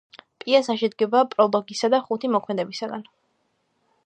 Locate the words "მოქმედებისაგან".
2.37-3.09